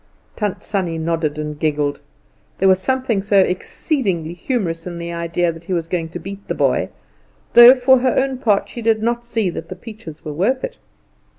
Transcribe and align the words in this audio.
Tant 0.35 0.63
Sannie 0.63 0.97
nodded, 0.97 1.37
and 1.37 1.59
giggled. 1.59 1.99
There 2.57 2.67
was 2.67 2.79
something 2.81 3.21
so 3.21 3.37
exceedingly 3.37 4.33
humorous 4.33 4.87
in 4.87 4.97
the 4.97 5.13
idea 5.13 5.51
that 5.51 5.65
he 5.65 5.73
was 5.73 5.87
going 5.87 6.09
to 6.09 6.17
beat 6.17 6.47
the 6.47 6.55
boy, 6.55 6.89
though 7.53 7.75
for 7.75 7.99
her 7.99 8.15
own 8.17 8.39
part 8.39 8.67
she 8.67 8.81
did 8.81 9.03
not 9.03 9.27
see 9.27 9.51
that 9.51 9.69
the 9.69 9.75
peaches 9.75 10.25
were 10.25 10.33
worth 10.33 10.63
it. 10.63 10.79